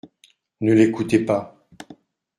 Ne 0.61 0.73
l’écoutez 0.73 1.19
pas. 1.23 1.67